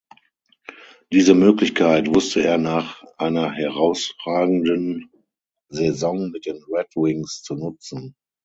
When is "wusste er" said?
2.07-2.57